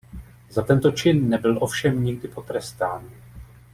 Za 0.49 0.61
tento 0.63 0.91
čin 0.91 1.29
nebyl 1.29 1.57
ovšem 1.61 2.03
nikdy 2.03 2.27
potrestán. 2.27 3.09